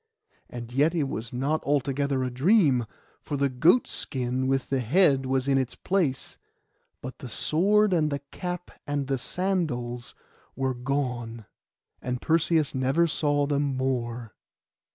And 0.49 0.71
yet 0.73 0.95
it 0.95 1.03
was 1.07 1.31
not 1.31 1.63
altogether 1.63 2.23
a 2.23 2.31
dream; 2.31 2.87
for 3.21 3.37
the 3.37 3.49
goat 3.49 3.85
skin 3.85 4.47
with 4.47 4.71
the 4.71 4.79
head 4.79 5.27
was 5.27 5.47
in 5.47 5.59
its 5.59 5.75
place; 5.75 6.39
but 7.03 7.19
the 7.19 7.29
sword, 7.29 7.93
and 7.93 8.09
the 8.09 8.17
cap, 8.31 8.71
and 8.87 9.05
the 9.05 9.19
sandals 9.19 10.15
were 10.55 10.73
gone, 10.73 11.45
and 12.01 12.19
Perseus 12.19 12.73
never 12.73 13.05
saw 13.05 13.45
them 13.45 13.77
more. 13.77 14.33